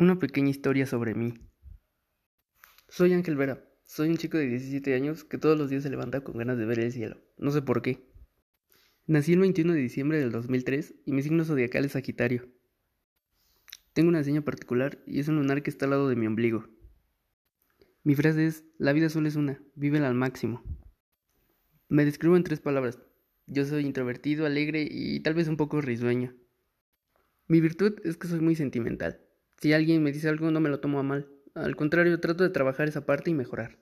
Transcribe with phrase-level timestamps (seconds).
[0.00, 1.34] Una pequeña historia sobre mí.
[2.88, 3.68] Soy Ángel Vera.
[3.84, 6.66] Soy un chico de 17 años que todos los días se levanta con ganas de
[6.66, 7.20] ver el cielo.
[7.36, 8.08] No sé por qué.
[9.08, 12.48] Nací el 21 de diciembre del 2003 y mi signo zodiacal es Sagitario.
[13.92, 16.68] Tengo una seña particular y es un lunar que está al lado de mi ombligo.
[18.04, 20.62] Mi frase es, la vida solo es una, vívela al máximo.
[21.88, 23.00] Me describo en tres palabras.
[23.48, 26.36] Yo soy introvertido, alegre y tal vez un poco risueño.
[27.48, 29.27] Mi virtud es que soy muy sentimental.
[29.60, 31.28] Si alguien me dice algo no me lo tomo a mal.
[31.54, 33.78] Al contrario, trato de trabajar esa parte y mejorar.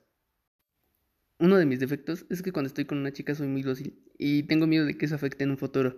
[1.39, 4.43] Uno de mis defectos es que cuando estoy con una chica soy muy dócil y
[4.43, 5.97] tengo miedo de que eso afecte en un futuro.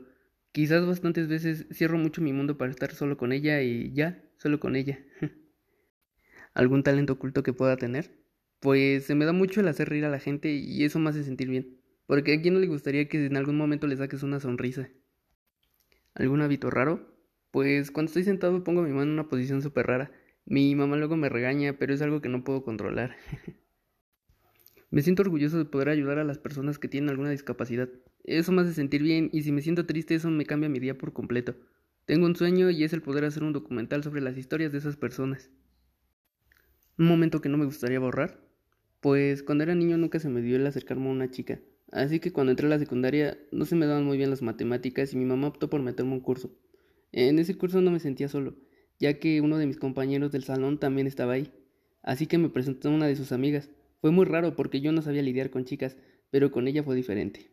[0.52, 4.60] Quizás bastantes veces cierro mucho mi mundo para estar solo con ella y ya, solo
[4.60, 5.00] con ella.
[6.54, 8.12] ¿Algún talento oculto que pueda tener?
[8.60, 11.24] Pues se me da mucho el hacer reír a la gente y eso me hace
[11.24, 11.80] sentir bien.
[12.06, 14.90] Porque a quién no le gustaría que en algún momento le saques una sonrisa.
[16.16, 17.19] ¿Algún hábito raro?
[17.52, 20.12] Pues cuando estoy sentado pongo mi mano en una posición súper rara.
[20.46, 23.16] Mi mamá luego me regaña, pero es algo que no puedo controlar.
[24.92, 27.90] me siento orgulloso de poder ayudar a las personas que tienen alguna discapacidad.
[28.24, 30.98] Eso me hace sentir bien y si me siento triste eso me cambia mi día
[30.98, 31.56] por completo.
[32.06, 34.96] Tengo un sueño y es el poder hacer un documental sobre las historias de esas
[34.98, 35.50] personas.
[36.98, 38.40] Un momento que no me gustaría borrar.
[39.00, 41.60] Pues cuando era niño nunca se me dio el acercarme a una chica.
[41.92, 45.14] Así que cuando entré a la secundaria no se me daban muy bien las matemáticas
[45.14, 46.52] y mi mamá optó por meterme un curso.
[47.12, 48.56] En ese curso no me sentía solo,
[49.00, 51.52] ya que uno de mis compañeros del salón también estaba ahí,
[52.04, 53.70] así que me presentó a una de sus amigas.
[54.02, 55.98] Fue muy raro porque yo no sabía lidiar con chicas,
[56.30, 57.52] pero con ella fue diferente.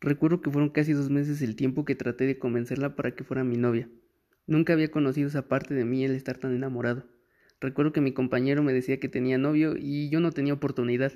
[0.00, 3.44] Recuerdo que fueron casi dos meses el tiempo que traté de convencerla para que fuera
[3.44, 3.88] mi novia.
[4.46, 7.04] Nunca había conocido esa parte de mí el estar tan enamorado.
[7.60, 11.12] Recuerdo que mi compañero me decía que tenía novio y yo no tenía oportunidad.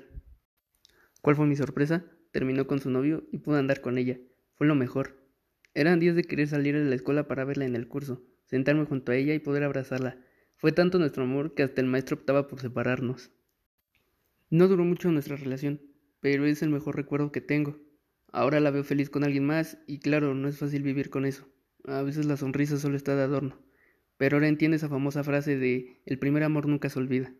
[1.21, 2.05] ¿Cuál fue mi sorpresa?
[2.31, 4.19] Terminó con su novio y pude andar con ella.
[4.55, 5.22] Fue lo mejor.
[5.75, 9.11] Eran días de querer salir de la escuela para verla en el curso, sentarme junto
[9.11, 10.17] a ella y poder abrazarla.
[10.55, 13.31] Fue tanto nuestro amor que hasta el maestro optaba por separarnos.
[14.49, 15.81] No duró mucho nuestra relación,
[16.19, 17.79] pero es el mejor recuerdo que tengo.
[18.31, 21.47] Ahora la veo feliz con alguien más y claro, no es fácil vivir con eso.
[21.85, 23.59] A veces la sonrisa solo está de adorno.
[24.17, 27.33] Pero ahora entiende esa famosa frase de el primer amor nunca se olvida.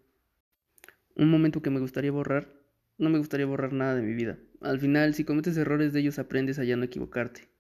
[1.16, 2.52] Un momento que me gustaría borrar,
[2.98, 4.40] no me gustaría borrar nada de mi vida.
[4.60, 7.53] Al final, si cometes errores de ellos aprendes a ya no equivocarte.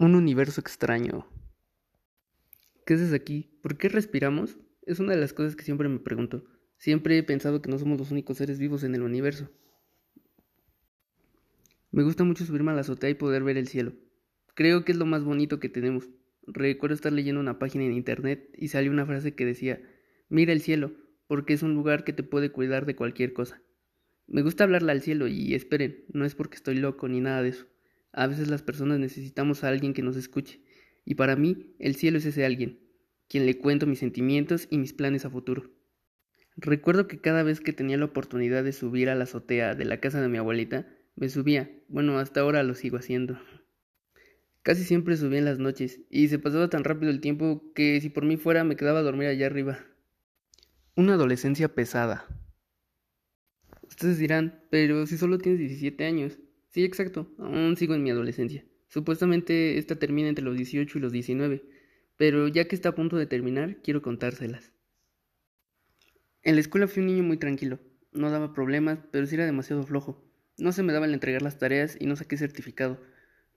[0.00, 1.26] Un universo extraño.
[2.86, 3.50] ¿Qué haces aquí?
[3.60, 4.56] ¿Por qué respiramos?
[4.86, 6.42] Es una de las cosas que siempre me pregunto.
[6.78, 9.50] Siempre he pensado que no somos los únicos seres vivos en el universo.
[11.90, 13.92] Me gusta mucho subirme a la azotea y poder ver el cielo.
[14.54, 16.08] Creo que es lo más bonito que tenemos.
[16.46, 19.82] Recuerdo estar leyendo una página en internet y salió una frase que decía,
[20.30, 20.92] mira el cielo,
[21.26, 23.60] porque es un lugar que te puede cuidar de cualquier cosa.
[24.26, 27.50] Me gusta hablarle al cielo y esperen, no es porque estoy loco ni nada de
[27.50, 27.66] eso.
[28.12, 30.60] A veces las personas necesitamos a alguien que nos escuche,
[31.04, 32.80] y para mí el cielo es ese alguien,
[33.28, 35.70] quien le cuento mis sentimientos y mis planes a futuro.
[36.56, 40.00] Recuerdo que cada vez que tenía la oportunidad de subir a la azotea de la
[40.00, 43.38] casa de mi abuelita, me subía, bueno, hasta ahora lo sigo haciendo.
[44.62, 48.10] Casi siempre subía en las noches, y se pasaba tan rápido el tiempo que si
[48.10, 49.78] por mí fuera me quedaba a dormir allá arriba.
[50.96, 52.26] Una adolescencia pesada.
[53.82, 56.38] Ustedes dirán, pero si solo tienes 17 años,
[56.70, 58.64] Sí, exacto, aún sigo en mi adolescencia.
[58.88, 61.64] Supuestamente esta termina entre los 18 y los 19,
[62.16, 64.72] pero ya que está a punto de terminar, quiero contárselas.
[66.42, 67.80] En la escuela fui un niño muy tranquilo,
[68.12, 70.24] no daba problemas, pero sí era demasiado flojo.
[70.58, 73.00] No se me daba el entregar las tareas y no saqué certificado.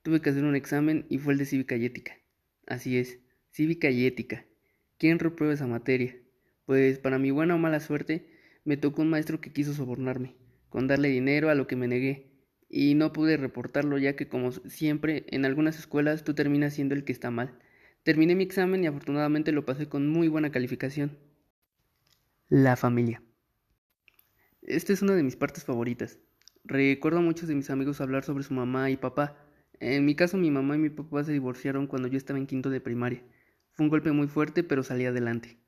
[0.01, 2.17] Tuve que hacer un examen y fue el de cívica y ética.
[2.65, 3.19] Así es,
[3.51, 4.45] cívica y ética.
[4.97, 6.17] ¿Quién reprueba esa materia?
[6.65, 8.27] Pues para mi buena o mala suerte,
[8.65, 10.35] me tocó un maestro que quiso sobornarme,
[10.69, 12.32] con darle dinero a lo que me negué,
[12.75, 17.03] y no pude reportarlo ya que como siempre en algunas escuelas tú terminas siendo el
[17.03, 17.55] que está mal.
[18.01, 21.19] Terminé mi examen y afortunadamente lo pasé con muy buena calificación.
[22.49, 23.21] La familia.
[24.63, 26.17] Esta es una de mis partes favoritas.
[26.63, 29.37] Recuerdo a muchos de mis amigos hablar sobre su mamá y papá.
[29.79, 32.71] En mi caso mi mamá y mi papá se divorciaron cuando yo estaba en quinto
[32.71, 33.23] de primaria.
[33.73, 35.59] Fue un golpe muy fuerte pero salí adelante.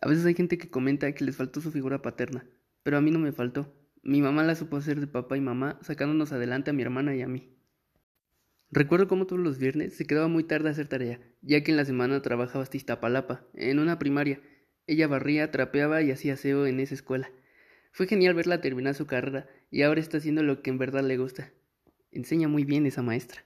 [0.00, 2.44] A veces hay gente que comenta que les faltó su figura paterna,
[2.82, 3.72] pero a mí no me faltó.
[4.02, 7.22] Mi mamá la supo hacer de papá y mamá, sacándonos adelante a mi hermana y
[7.22, 7.54] a mí.
[8.70, 11.76] Recuerdo cómo todos los viernes se quedaba muy tarde a hacer tarea, ya que en
[11.76, 14.40] la semana trabajaba hasta Iztapalapa, en una primaria.
[14.86, 17.30] Ella barría, trapeaba y hacía aseo en esa escuela.
[17.92, 21.16] Fue genial verla terminar su carrera y ahora está haciendo lo que en verdad le
[21.16, 21.52] gusta.
[22.10, 23.44] Enseña muy bien esa maestra.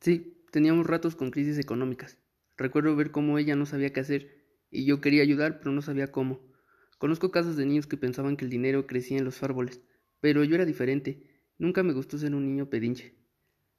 [0.00, 2.18] Sí, teníamos ratos con crisis económicas.
[2.56, 6.12] Recuerdo ver cómo ella no sabía qué hacer y yo quería ayudar pero no sabía
[6.12, 6.47] cómo.
[6.98, 9.80] Conozco casos de niños que pensaban que el dinero crecía en los árboles,
[10.20, 11.22] pero yo era diferente.
[11.56, 13.14] Nunca me gustó ser un niño pedinche.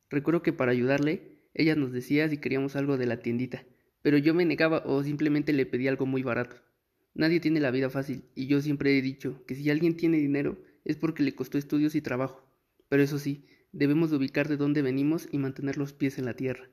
[0.10, 3.66] Recuerdo que para ayudarle, ella nos decía si queríamos algo de la tiendita,
[4.02, 6.56] Pero yo me negaba o simplemente le pedí algo muy barato.
[7.14, 10.58] Nadie tiene la vida fácil, y yo siempre he dicho que si alguien tiene dinero
[10.86, 12.50] es porque le costó estudios y trabajo.
[12.88, 16.70] Pero eso sí, debemos ubicar de dónde venimos y mantener los pies en la tierra.